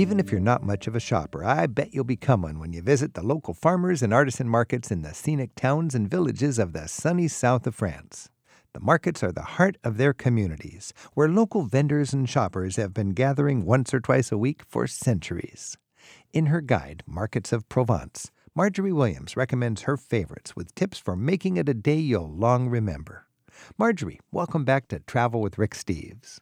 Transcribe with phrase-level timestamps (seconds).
[0.00, 2.80] Even if you're not much of a shopper, I bet you'll become one when you
[2.80, 6.88] visit the local farmers and artisan markets in the scenic towns and villages of the
[6.88, 8.30] sunny south of France.
[8.72, 13.10] The markets are the heart of their communities, where local vendors and shoppers have been
[13.10, 15.76] gathering once or twice a week for centuries.
[16.32, 21.58] In her guide, Markets of Provence, Marjorie Williams recommends her favorites with tips for making
[21.58, 23.26] it a day you'll long remember.
[23.76, 26.38] Marjorie, welcome back to Travel with Rick Steves.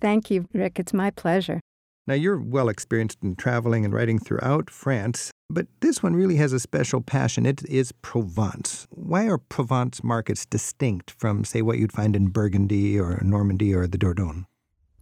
[0.00, 0.80] Thank you, Rick.
[0.80, 1.60] It's my pleasure.
[2.10, 6.52] Now, you're well experienced in traveling and writing throughout France, but this one really has
[6.52, 7.46] a special passion.
[7.46, 8.88] It is Provence.
[8.90, 13.86] Why are Provence markets distinct from, say, what you'd find in Burgundy or Normandy or
[13.86, 14.46] the Dordogne?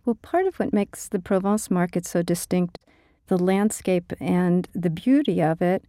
[0.04, 2.76] Well, part of what makes the Provence market so distinct,
[3.28, 5.86] the landscape and the beauty of it,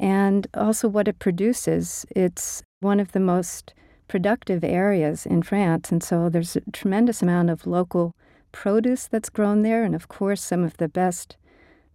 [0.00, 2.06] and also what it produces.
[2.16, 3.74] It's one of the most
[4.08, 8.14] productive areas in France, and so there's a tremendous amount of local
[8.52, 11.36] produce that's grown there, and of course, some of the best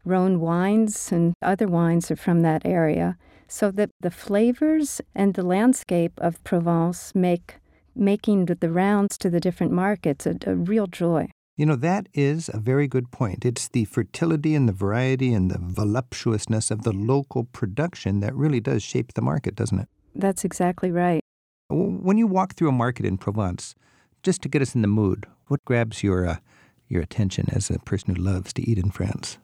[0.05, 3.17] Rhone wines and other wines are from that area.
[3.49, 7.55] So that the flavors and the landscape of Provence make
[7.95, 11.29] making the rounds to the different markets a, a real joy.
[11.55, 13.43] You know, that is a very good point.
[13.43, 18.59] It's the fertility and the variety and the voluptuousness of the local production that really
[18.59, 19.87] does shape the market, doesn't it?
[20.13, 21.21] That's exactly right.
[21.69, 23.75] When you walk through a market in Provence,
[24.23, 26.37] just to get us in the mood, what grabs your uh,
[26.87, 29.37] your attention as a person who loves to eat in France?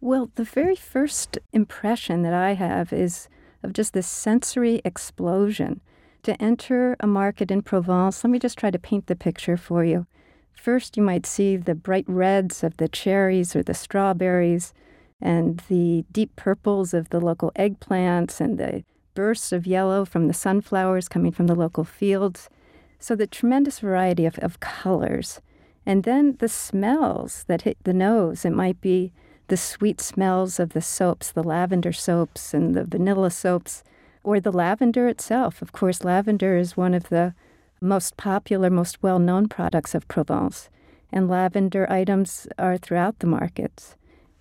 [0.00, 3.28] Well, the very first impression that I have is
[3.62, 5.80] of just this sensory explosion.
[6.24, 9.84] To enter a market in Provence, let me just try to paint the picture for
[9.84, 10.06] you.
[10.52, 14.72] First, you might see the bright reds of the cherries or the strawberries,
[15.20, 20.34] and the deep purples of the local eggplants, and the bursts of yellow from the
[20.34, 22.48] sunflowers coming from the local fields.
[23.02, 25.40] So, the tremendous variety of, of colors.
[25.84, 28.44] And then the smells that hit the nose.
[28.44, 29.12] It might be
[29.48, 33.82] the sweet smells of the soaps, the lavender soaps and the vanilla soaps,
[34.22, 35.60] or the lavender itself.
[35.60, 37.34] Of course, lavender is one of the
[37.80, 40.70] most popular, most well known products of Provence.
[41.10, 43.96] And lavender items are throughout the markets.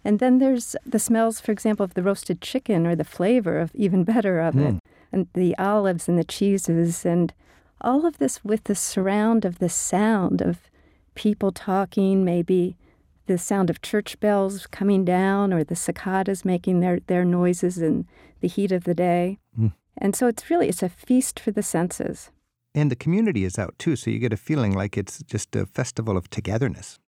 [0.06, 3.74] And then there's the smells, for example, of the roasted chicken or the flavor of
[3.74, 4.75] even better of mm.
[4.75, 7.34] it, and the olives and the cheeses, and
[7.84, 10.69] all of this with the surround of the sound of
[11.16, 12.78] people talking, maybe
[13.28, 18.08] the sound of church bells coming down or the cicadas making their, their noises in
[18.41, 19.38] the heat of the day.
[19.59, 19.74] Mm.
[19.97, 22.31] And so it's really it's a feast for the senses.
[22.74, 25.66] And the community is out too, so you get a feeling like it's just a
[25.66, 27.00] festival of togetherness.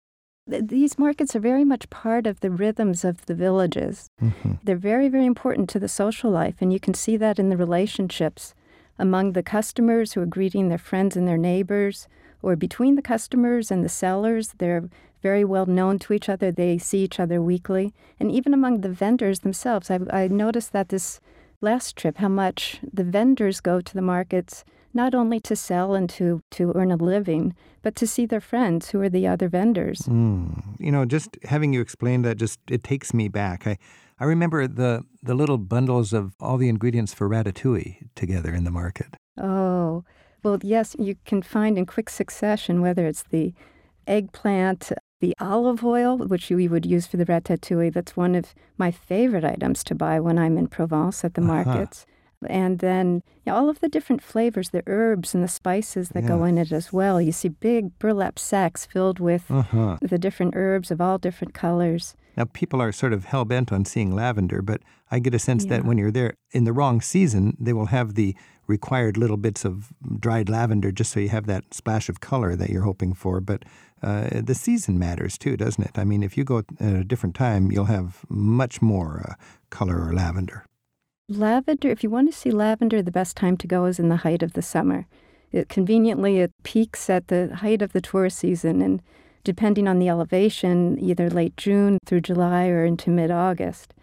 [0.45, 4.09] These markets are very much part of the rhythms of the villages.
[4.22, 4.56] Mm-hmm.
[4.62, 7.56] They're very, very important to the social life, and you can see that in the
[7.56, 8.53] relationships
[8.99, 12.07] among the customers who are greeting their friends and their neighbors,
[12.41, 14.53] or between the customers and the sellers.
[14.57, 14.89] They're
[15.21, 16.51] very well known to each other.
[16.51, 17.93] They see each other weekly.
[18.19, 21.21] And even among the vendors themselves, I, I noticed that this
[21.61, 26.09] last trip, how much the vendors go to the markets not only to sell and
[26.09, 30.01] to, to earn a living, but to see their friends who are the other vendors.
[30.01, 30.61] Mm.
[30.79, 33.65] You know, just having you explain that, just it takes me back.
[33.65, 33.77] I,
[34.19, 38.72] I remember the, the little bundles of all the ingredients for ratatouille together in the
[38.72, 39.16] market.
[39.38, 40.03] Oh,
[40.44, 43.53] well, yes, you can find in quick succession whether it's the
[44.07, 44.91] eggplant,
[45.22, 47.94] the olive oil, which we would use for the ratatouille.
[47.94, 51.63] That's one of my favorite items to buy when I'm in Provence at the uh-huh.
[51.63, 52.06] markets.
[52.45, 56.25] And then you know, all of the different flavors, the herbs and the spices that
[56.25, 57.22] go in it as well.
[57.22, 59.97] You see big burlap sacks filled with uh-huh.
[60.01, 62.16] the different herbs of all different colors.
[62.35, 65.63] Now, people are sort of hell bent on seeing lavender, but I get a sense
[65.63, 65.71] yeah.
[65.71, 68.35] that when you're there in the wrong season, they will have the
[68.66, 72.69] required little bits of dried lavender just so you have that splash of color that
[72.69, 73.39] you're hoping for.
[73.39, 73.63] But
[74.01, 75.97] uh, the season matters too, doesn't it?
[75.97, 79.33] I mean, if you go at a different time, you'll have much more uh,
[79.69, 80.65] color or lavender.
[81.29, 84.17] Lavender, if you want to see lavender, the best time to go is in the
[84.17, 85.07] height of the summer.
[85.51, 89.01] It, conveniently, it peaks at the height of the tourist season, and
[89.44, 93.94] depending on the elevation, either late June through July or into mid August.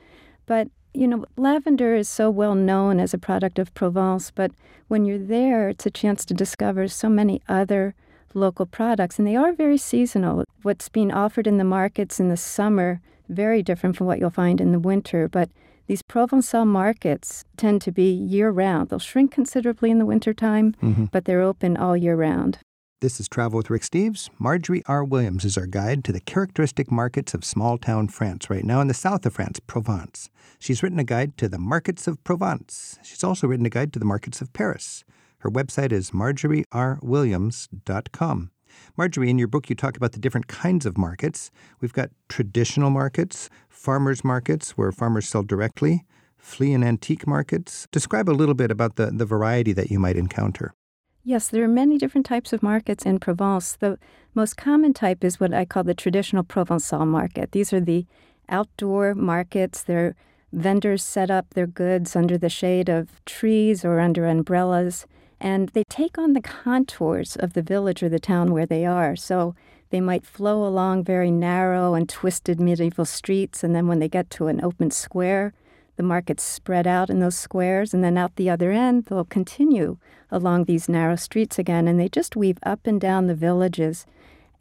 [0.46, 4.50] But you know, lavender is so well known as a product of Provence, but
[4.88, 7.94] when you're there, it's a chance to discover so many other
[8.34, 10.44] local products, and they are very seasonal.
[10.62, 14.60] What's being offered in the markets in the summer, very different from what you'll find
[14.60, 15.50] in the winter, but
[15.86, 18.88] these Provençal markets tend to be year round.
[18.88, 21.06] They'll shrink considerably in the wintertime, mm-hmm.
[21.06, 22.58] but they're open all year round.
[23.00, 24.28] This is Travel with Rick Steves.
[24.38, 25.02] Marjorie R.
[25.02, 28.88] Williams is our guide to the characteristic markets of small town France, right now in
[28.88, 30.28] the south of France, Provence.
[30.58, 32.98] She's written a guide to the markets of Provence.
[33.02, 35.02] She's also written a guide to the markets of Paris.
[35.38, 38.50] Her website is marjorier.williams.com.
[38.98, 41.50] Marjorie, in your book, you talk about the different kinds of markets.
[41.80, 46.04] We've got traditional markets, farmers markets where farmers sell directly,
[46.36, 47.88] flea and antique markets.
[47.92, 50.74] Describe a little bit about the, the variety that you might encounter.
[51.22, 53.76] Yes, there are many different types of markets in Provence.
[53.76, 53.98] The
[54.34, 57.52] most common type is what I call the traditional Provençal market.
[57.52, 58.06] These are the
[58.48, 59.82] outdoor markets.
[59.82, 60.14] They're
[60.52, 65.06] vendors set up their goods under the shade of trees or under umbrellas,
[65.38, 69.14] and they take on the contours of the village or the town where they are.
[69.14, 69.54] So
[69.90, 74.30] they might flow along very narrow and twisted medieval streets, and then when they get
[74.30, 75.52] to an open square,
[76.00, 79.98] the markets spread out in those squares, and then out the other end, they'll continue
[80.30, 84.06] along these narrow streets again, and they just weave up and down the villages.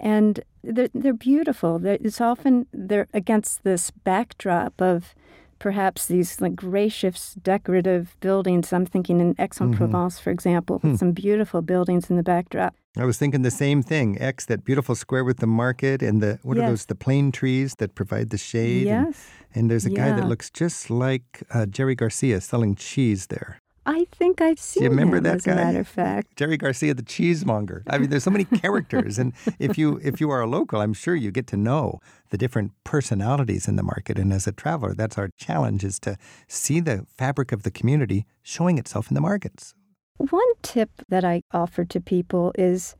[0.02, 1.80] And they're, they're beautiful.
[1.80, 5.16] They're, it's often they're against this backdrop of
[5.60, 8.74] perhaps these like gracious decorative buildings.
[8.74, 10.24] I'm thinking in Aix-en-Provence, mm-hmm.
[10.24, 10.98] for example, with hmm.
[10.98, 12.76] some beautiful buildings in the backdrop.
[12.98, 14.18] I was thinking the same thing.
[14.20, 16.66] Aix, that beautiful square with the market and the what yes.
[16.66, 16.86] are those?
[16.88, 18.88] The plane trees that provide the shade.
[18.88, 19.06] Yes.
[19.06, 20.10] And, and there's a yeah.
[20.10, 23.60] guy that looks just like uh, Jerry Garcia selling cheese there.
[23.86, 24.82] I think I've seen.
[24.82, 25.54] Do you remember him, that as guy?
[25.54, 27.84] a matter of fact, Jerry Garcia, the cheesemonger.
[27.90, 30.94] I mean, there's so many characters, and if you if you are a local, I'm
[30.94, 34.20] sure you get to know the different personalities in the market.
[34.20, 36.18] And as a traveler, that's our challenge: is to
[36.48, 39.74] see the fabric of the community showing itself in the markets.
[40.18, 42.96] One tip that I offer to people is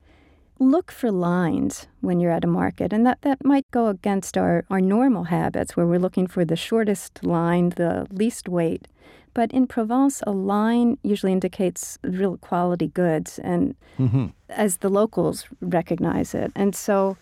[0.60, 2.94] look for lines when you're at a market.
[2.94, 6.56] And that, that might go against our, our normal habits where we're looking for the
[6.56, 8.88] shortest line, the least wait.
[9.34, 14.28] But in Provence, a line usually indicates real quality goods, and mm-hmm.
[14.50, 16.52] as the locals recognize it.
[16.56, 17.16] And so,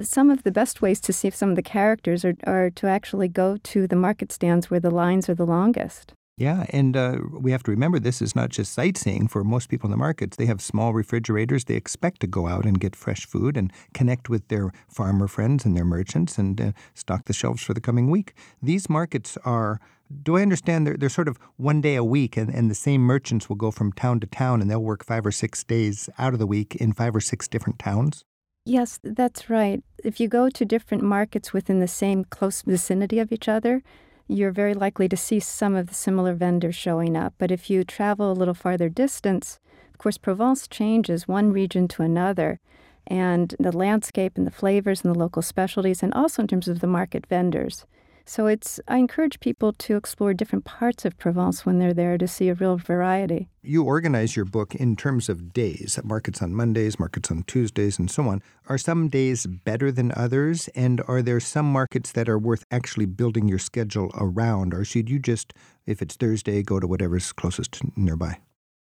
[0.00, 3.28] some of the best ways to see some of the characters are, are to actually
[3.28, 6.12] go to the market stands where the lines are the longest.
[6.38, 9.86] Yeah, and uh, we have to remember this is not just sightseeing for most people
[9.86, 10.36] in the markets.
[10.36, 11.64] They have small refrigerators.
[11.64, 15.64] They expect to go out and get fresh food and connect with their farmer friends
[15.64, 18.34] and their merchants and uh, stock the shelves for the coming week.
[18.62, 19.80] These markets are
[20.22, 23.00] do I understand they're, they're sort of one day a week and, and the same
[23.00, 26.32] merchants will go from town to town and they'll work five or six days out
[26.32, 28.24] of the week in five or six different towns?
[28.64, 29.82] Yes, that's right.
[30.04, 33.82] If you go to different markets within the same close vicinity of each other,
[34.28, 37.34] you're very likely to see some of the similar vendors showing up.
[37.38, 39.58] But if you travel a little farther distance,
[39.92, 42.60] of course, Provence changes one region to another,
[43.06, 46.80] and the landscape and the flavors and the local specialties, and also in terms of
[46.80, 47.86] the market vendors.
[48.28, 52.26] So it's I encourage people to explore different parts of Provence when they're there to
[52.26, 53.48] see a real variety.
[53.62, 58.10] You organize your book in terms of days, markets on Mondays, markets on Tuesdays, and
[58.10, 58.42] so on.
[58.68, 60.66] Are some days better than others?
[60.74, 64.74] And are there some markets that are worth actually building your schedule around?
[64.74, 65.54] Or should you just,
[65.86, 68.38] if it's Thursday, go to whatever's closest nearby?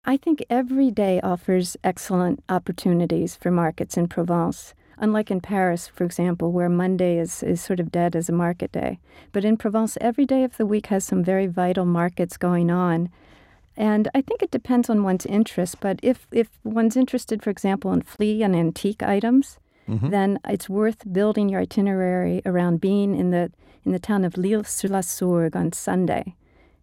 [0.03, 4.73] I think every day offers excellent opportunities for markets in Provence.
[4.99, 8.71] Unlike in Paris, for example, where Monday is, is sort of dead as a market
[8.71, 8.99] day.
[9.31, 13.09] But in Provence, every day of the week has some very vital markets going on.
[13.75, 15.79] And I think it depends on one's interest.
[15.79, 20.09] But if, if one's interested, for example, in flea and antique items, mm-hmm.
[20.09, 23.51] then it's worth building your itinerary around being in the,
[23.85, 26.33] in the town of L'Isle sur la Sorgue on Sunday.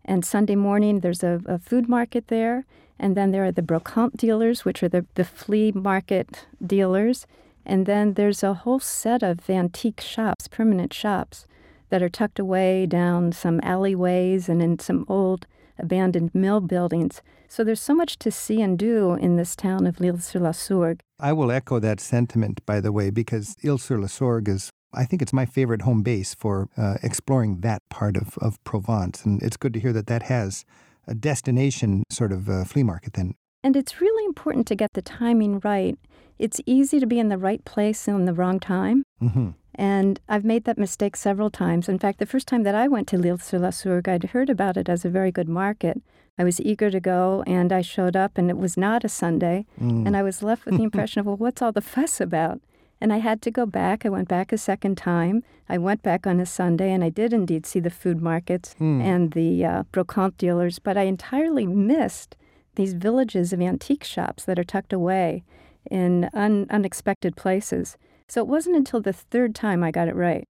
[0.04, 2.64] And Sunday morning, there's a, a, food market there.
[2.96, 7.26] And then there are the brocante dealers, which are the, the flea market dealers.
[7.66, 11.46] And then there's a whole set of antique shops, permanent shops,
[11.90, 15.46] that are tucked away down some alleyways and in some old
[15.78, 17.22] abandoned mill buildings.
[17.48, 20.52] So there's so much to see and do in this town of l'isle sur la
[20.52, 21.00] sorgue.
[21.20, 25.04] I will echo that sentiment, by the way, because l'isle sur la sorgue is, I
[25.04, 29.24] think it's my favorite home base for uh, exploring that part of, of Provence.
[29.24, 30.64] And it's good to hear that that has
[31.06, 33.34] a destination sort of uh, flea market then.
[33.64, 35.98] And it's really important to get the timing right
[36.38, 39.04] it's easy to be in the right place in the wrong time.
[39.22, 39.50] Mm-hmm.
[39.76, 41.88] And I've made that mistake several times.
[41.88, 44.50] In fact, the first time that I went to L'Isle sur la Sorgue, I'd heard
[44.50, 46.00] about it as a very good market.
[46.38, 49.66] I was eager to go, and I showed up, and it was not a Sunday.
[49.80, 50.06] Mm.
[50.06, 52.60] And I was left with the impression of, well, what's all the fuss about?
[53.00, 54.06] And I had to go back.
[54.06, 55.42] I went back a second time.
[55.68, 59.02] I went back on a Sunday, and I did indeed see the food markets mm.
[59.02, 62.36] and the uh, brocante dealers, but I entirely missed
[62.76, 65.44] these villages of antique shops that are tucked away
[65.90, 67.96] in un- unexpected places.
[68.28, 70.44] So it wasn't until the third time I got it right.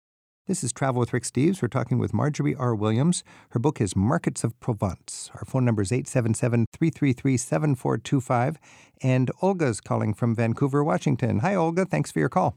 [0.46, 1.62] This is Travel with Rick Steves.
[1.62, 2.74] We're talking with Marjorie R.
[2.74, 3.22] Williams.
[3.50, 5.30] Her book is Markets of Provence.
[5.34, 8.58] Our phone number is 877 333 7425.
[9.02, 11.38] And Olga's calling from Vancouver, Washington.
[11.38, 11.84] Hi, Olga.
[11.86, 12.56] Thanks for your call.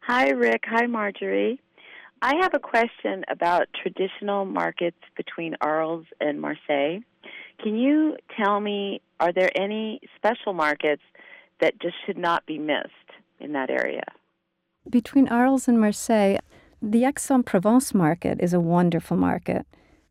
[0.00, 0.64] Hi, Rick.
[0.66, 1.60] Hi, Marjorie.
[2.22, 7.00] I have a question about traditional markets between Arles and Marseille.
[7.62, 11.02] Can you tell me, are there any special markets
[11.60, 12.88] that just should not be missed.
[13.40, 14.04] in that area?
[14.88, 16.38] Between Arles and Marseille,
[16.80, 19.66] the Aix-en-Provence market is a wonderful market.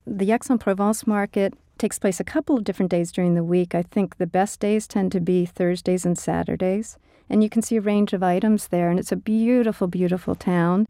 [0.06, 3.74] The Aix-en-Provence market takes place a couple of different days during the week.
[3.74, 6.98] I think the best days tend to be Thursdays and Saturdays.
[7.30, 8.90] And you can see a range of items there.
[8.90, 10.88] And it's a beautiful, beautiful town.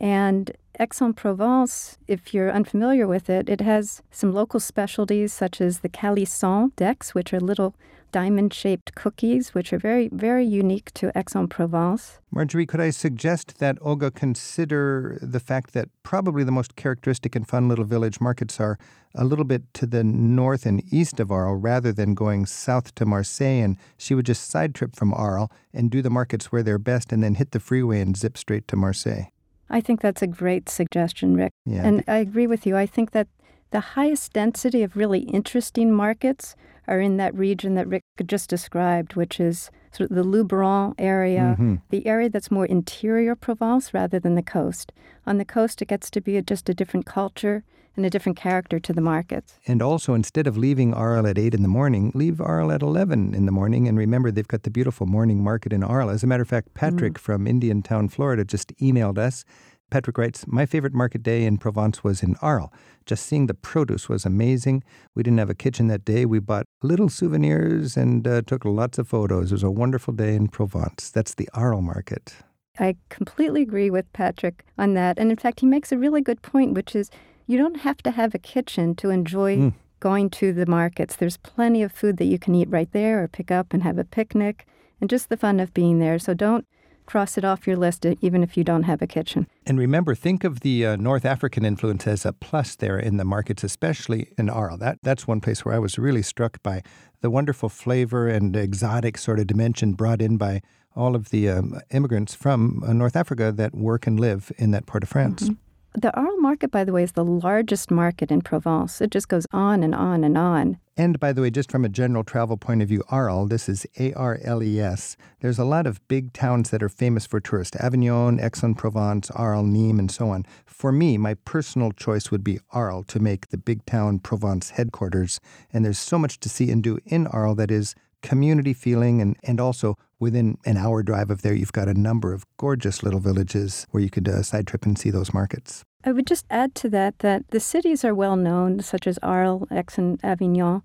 [0.00, 5.88] And Aix-en-Provence, if you're unfamiliar with it, it has some local specialties such as the
[5.88, 7.74] calissons d'Aix, which are little
[8.12, 12.18] diamond shaped cookies, which are very, very unique to Aix en Provence.
[12.30, 17.46] Marjorie, could I suggest that Olga consider the fact that probably the most characteristic and
[17.46, 18.78] fun little village markets are
[19.14, 23.04] a little bit to the north and east of Arles rather than going south to
[23.04, 23.62] Marseille?
[23.62, 27.12] And she would just side trip from Arles and do the markets where they're best
[27.12, 29.30] and then hit the freeway and zip straight to Marseille.
[29.70, 31.52] I think that's a great suggestion, Rick.
[31.64, 31.86] Yeah.
[31.86, 32.76] And I agree with you.
[32.76, 33.28] I think that
[33.70, 36.56] the highest density of really interesting markets
[36.86, 41.56] are in that region that Rick just described, which is sort of the Luberon area,
[41.58, 41.76] mm-hmm.
[41.90, 44.92] the area that's more interior Provence rather than the coast.
[45.26, 47.64] On the coast, it gets to be a, just a different culture
[47.96, 49.58] and a different character to the markets.
[49.66, 53.34] And also, instead of leaving Arles at 8 in the morning, leave Arles at 11
[53.34, 53.88] in the morning.
[53.88, 56.12] And remember, they've got the beautiful morning market in Arles.
[56.12, 57.18] As a matter of fact, Patrick mm.
[57.18, 59.44] from Indiantown, Florida, just emailed us
[59.90, 62.70] Patrick writes, My favorite market day in Provence was in Arles.
[63.06, 64.84] Just seeing the produce was amazing.
[65.14, 66.26] We didn't have a kitchen that day.
[66.26, 69.50] We bought little souvenirs and uh, took lots of photos.
[69.50, 71.10] It was a wonderful day in Provence.
[71.10, 72.36] That's the Arles market.
[72.78, 75.18] I completely agree with Patrick on that.
[75.18, 77.10] And in fact, he makes a really good point, which is
[77.46, 79.74] you don't have to have a kitchen to enjoy mm.
[80.00, 81.16] going to the markets.
[81.16, 83.98] There's plenty of food that you can eat right there or pick up and have
[83.98, 84.66] a picnic
[85.00, 86.18] and just the fun of being there.
[86.18, 86.66] So don't
[87.08, 89.46] cross it off your list even if you don't have a kitchen.
[89.66, 93.24] And remember, think of the uh, North African influence as a plus there in the
[93.24, 94.80] markets, especially in Arles.
[94.80, 96.82] That, that's one place where I was really struck by
[97.22, 100.60] the wonderful flavor and exotic sort of dimension brought in by
[100.94, 104.84] all of the um, immigrants from uh, North Africa that work and live in that
[104.84, 105.44] part of France.
[105.44, 105.54] Mm-hmm.
[106.00, 109.00] The Arles market, by the way, is the largest market in Provence.
[109.00, 110.78] It just goes on and on and on.
[110.96, 113.84] And by the way, just from a general travel point of view, Arles, this is
[113.98, 115.16] A R L E S.
[115.40, 119.98] There's a lot of big towns that are famous for tourists Avignon, Aix-en-Provence, Arles, Nîmes,
[119.98, 120.46] and so on.
[120.66, 125.40] For me, my personal choice would be Arles to make the big town Provence headquarters.
[125.72, 129.36] And there's so much to see and do in Arles that is community feeling and,
[129.42, 133.20] and also within an hour drive of there you've got a number of gorgeous little
[133.20, 136.74] villages where you could uh, side trip and see those markets i would just add
[136.74, 140.82] to that that the cities are well known such as arles aix and avignon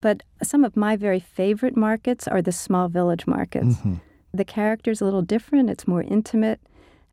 [0.00, 3.94] but some of my very favorite markets are the small village markets mm-hmm.
[4.32, 6.60] the character's a little different it's more intimate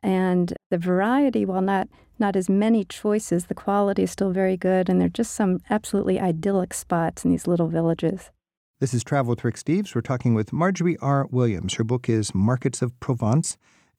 [0.03, 1.87] and the variety while not
[2.17, 5.59] not as many choices the quality is still very good and there are just some
[5.69, 8.31] absolutely idyllic spots in these little villages
[8.81, 9.95] this is Travel with Rick Steves.
[9.95, 11.27] We're talking with Marjorie R.
[11.31, 11.75] Williams.
[11.75, 13.57] Her book is Markets of Provence.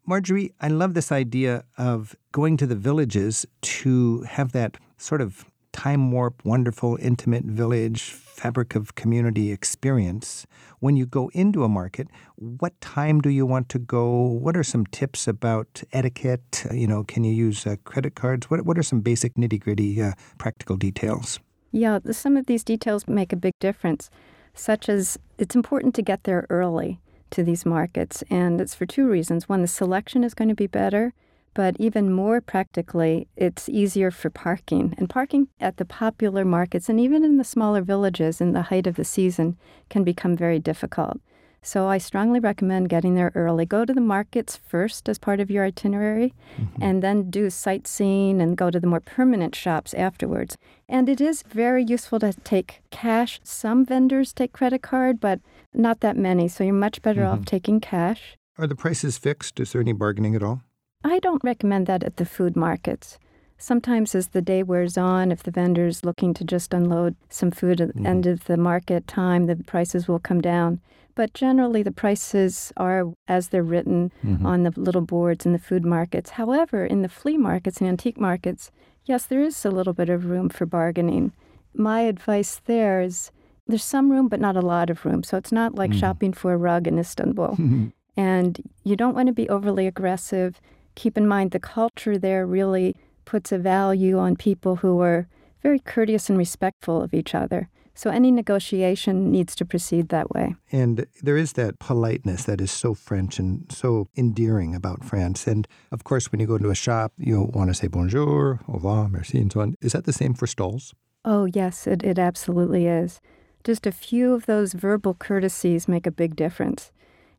[0.08, 5.44] Marjorie, I love this idea of going to the villages to have that sort of
[5.72, 10.46] time warp, wonderful, intimate village, fabric of community experience.
[10.78, 14.20] When you go into a market, what time do you want to go?
[14.20, 16.64] What are some tips about etiquette?
[16.70, 18.48] You know, can you use uh, credit cards?
[18.48, 21.40] What, what are some basic nitty gritty uh, practical details?
[21.72, 24.08] Yeah, some of these details make a big difference
[24.54, 28.22] such as it's important to get there early to these markets.
[28.30, 29.48] And it's for two reasons.
[29.48, 31.12] One, the selection is going to be better,
[31.54, 34.94] but even more practically, it's easier for parking.
[34.98, 38.86] And parking at the popular markets and even in the smaller villages in the height
[38.86, 39.56] of the season
[39.88, 41.18] can become very difficult.
[41.66, 43.66] So I strongly recommend getting there early.
[43.66, 46.80] Go to the markets first as part of your itinerary, mm-hmm.
[46.80, 50.56] and then do sightseeing and go to the more permanent shops afterwards.
[50.88, 53.40] And it is very useful to take cash.
[53.42, 55.40] Some vendors take credit card, but
[55.74, 56.48] not that many.
[56.48, 57.40] So you're much better mm-hmm.
[57.40, 58.36] off taking cash.
[58.58, 59.60] Are the prices fixed?
[59.60, 60.62] Is there any bargaining at all?
[61.04, 63.18] I don't recommend that at the food markets.
[63.58, 67.80] Sometimes, as the day wears on, if the vendor's looking to just unload some food
[67.80, 68.06] at the mm-hmm.
[68.06, 70.80] end of the market time, the prices will come down.
[71.14, 74.44] But generally, the prices are as they're written mm-hmm.
[74.44, 76.30] on the little boards in the food markets.
[76.30, 78.70] However, in the flea markets and antique markets,
[79.06, 81.32] yes, there is a little bit of room for bargaining.
[81.72, 83.30] My advice there is
[83.66, 85.22] there's some room, but not a lot of room.
[85.22, 86.00] So it's not like mm-hmm.
[86.00, 87.58] shopping for a rug in Istanbul.
[88.16, 90.60] and you don't want to be overly aggressive.
[90.94, 95.26] Keep in mind the culture there really puts a value on people who are
[95.62, 97.68] very courteous and respectful of each other.
[97.96, 100.54] So any negotiation needs to proceed that way.
[100.70, 105.46] And there is that politeness that is so French and so endearing about France.
[105.46, 108.74] And of course, when you go into a shop, you want to say bonjour, au
[108.74, 109.76] revoir, merci, and so on.
[109.80, 110.94] Is that the same for stalls?
[111.24, 113.20] Oh, yes, it, it absolutely is.
[113.66, 116.92] Just a few of those verbal courtesies make a big difference.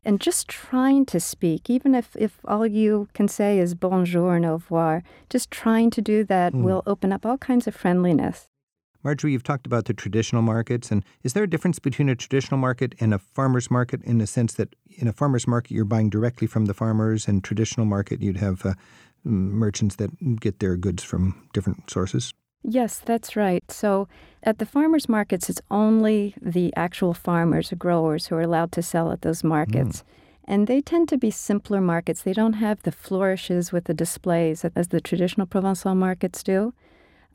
[0.04, 4.46] and just trying to speak, even if, if all you can say is bonjour and
[4.46, 6.62] au revoir, just trying to do that mm.
[6.62, 8.46] will open up all kinds of friendliness.
[9.04, 12.58] Marjorie, you've talked about the traditional markets, and is there a difference between a traditional
[12.58, 16.10] market and a farmer's market in the sense that in a farmer's market you're buying
[16.10, 18.74] directly from the farmers, and traditional market you'd have uh,
[19.24, 22.34] merchants that get their goods from different sources?
[22.62, 23.64] Yes, that's right.
[23.70, 24.08] So
[24.42, 28.82] at the farmers markets, it's only the actual farmers or growers who are allowed to
[28.82, 29.98] sell at those markets.
[29.98, 30.04] Mm.
[30.50, 32.22] And they tend to be simpler markets.
[32.22, 36.72] They don't have the flourishes with the displays as the traditional Provençal markets do.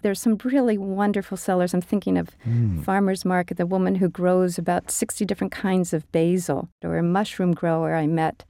[0.02, 1.74] There's some really wonderful sellers.
[1.74, 2.84] I'm thinking of mm.
[2.84, 7.54] Farmer's Market, the woman who grows about 60 different kinds of basil, or a mushroom
[7.54, 8.44] grower I met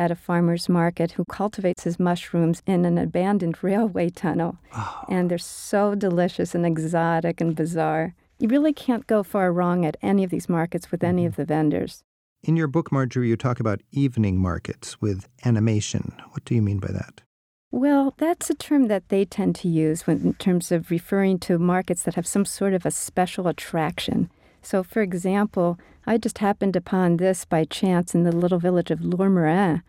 [0.00, 4.56] at a farmer's market who cultivates his mushrooms in an abandoned railway tunnel.
[4.74, 5.04] Oh.
[5.10, 8.14] And they're so delicious and exotic and bizarre.
[8.38, 11.42] You really can't go far wrong at any of these markets with any of mm-hmm.
[11.42, 12.02] the vendors.
[12.42, 16.16] In your book, Marjorie, you talk about evening markets with animation.
[16.30, 17.20] What do you mean by that?
[17.70, 21.58] Well, that's a term that they tend to use when, in terms of referring to
[21.58, 24.30] markets that have some sort of a special attraction.
[24.62, 29.00] So, for example, I just happened upon this by chance in the little village of
[29.00, 29.82] Lourmarin.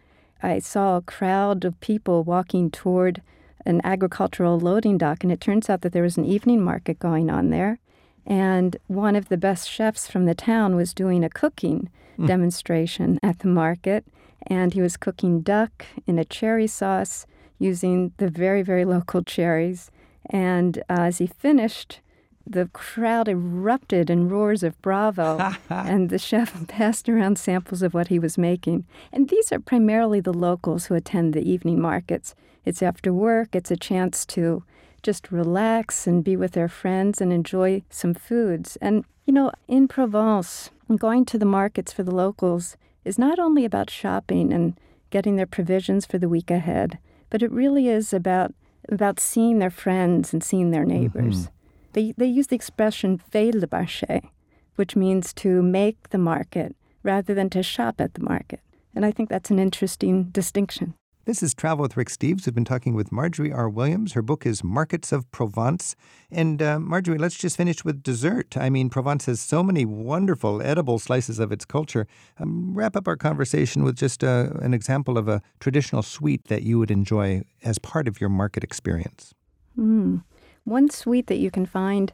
[0.44, 3.22] I saw a crowd of people walking toward
[3.66, 7.30] an agricultural loading dock, and it turns out that there was an evening market going
[7.30, 7.80] on there.
[8.26, 12.28] And one of the best chefs from the town was doing a cooking mm.
[12.28, 14.06] demonstration at the market,
[14.48, 17.26] and he was cooking duck in a cherry sauce
[17.60, 19.92] using the very, very local cherries.
[20.30, 22.00] And uh, as he finished,
[22.46, 28.08] the crowd erupted in roars of bravo, and the chef passed around samples of what
[28.08, 28.86] he was making.
[29.12, 32.36] And these are primarily the locals who attend the evening markets.
[32.66, 34.64] It's after work, it's a chance to
[35.02, 38.78] just relax and be with their friends and enjoy some foods.
[38.82, 43.66] And, you know, in Provence, going to the markets for the locals is not only
[43.66, 44.78] about shopping and
[45.10, 48.54] getting their provisions for the week ahead, but it really is about
[48.90, 51.44] about seeing their friends and seeing their neighbors.
[51.44, 51.61] Mm-hmm.
[51.94, 54.30] They, they use the expression faire le marché,
[54.76, 58.62] which means to make the market rather than to shop at the market.
[58.96, 60.94] And I think that's an interesting distinction.
[61.26, 62.48] This is Travel with Rick Steves.
[62.48, 63.70] We've been talking with Marjorie R.
[63.70, 64.14] Williams.
[64.14, 65.96] Her book is Markets of Provence.
[66.32, 68.58] And uh, Marjorie, let's just finish with dessert.
[68.58, 72.08] I mean, Provence has so many wonderful edible slices of its culture.
[72.40, 76.64] Um, wrap up our conversation with just uh, an example of a traditional sweet that
[76.64, 79.36] you would enjoy as part of your market experience.
[79.78, 80.24] Mm.
[80.64, 82.14] One sweet that you can find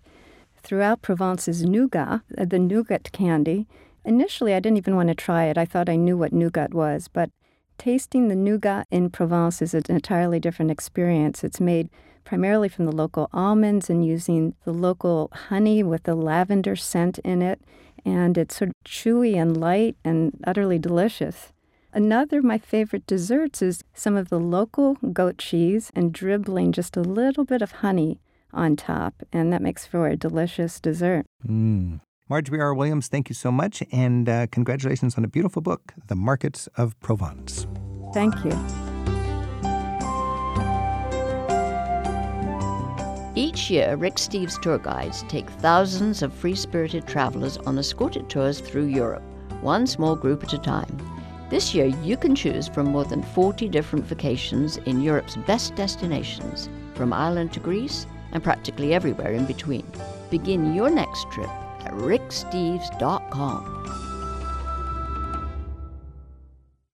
[0.56, 3.68] throughout Provence is nougat, uh, the nougat candy.
[4.06, 5.58] Initially, I didn't even want to try it.
[5.58, 7.30] I thought I knew what nougat was, but
[7.78, 11.44] tasting the nougat in Provence is an entirely different experience.
[11.44, 11.90] It's made
[12.24, 17.42] primarily from the local almonds and using the local honey with the lavender scent in
[17.42, 17.62] it,
[18.06, 21.52] and it's sort of chewy and light and utterly delicious.
[21.94, 26.96] Another of my favorite desserts is some of the local goat cheese and dribbling just
[26.96, 28.20] a little bit of honey
[28.54, 31.26] on top, and that makes for a delicious dessert.
[31.48, 32.02] Mm.
[32.30, 32.74] Marjorie R.
[32.74, 37.00] Williams, thank you so much, and uh, congratulations on a beautiful book, The Markets of
[37.00, 37.66] Provence.
[38.14, 38.52] Thank you.
[43.34, 48.60] Each year, Rick Steves tour guides take thousands of free spirited travelers on escorted tours
[48.60, 49.24] through Europe,
[49.62, 50.98] one small group at a time.
[51.50, 56.68] This year, you can choose from more than 40 different vacations in Europe's best destinations,
[56.94, 58.06] from Ireland to Greece
[58.38, 59.86] and practically everywhere in between.
[60.30, 61.50] Begin your next trip
[61.86, 64.07] at ricksteves.com.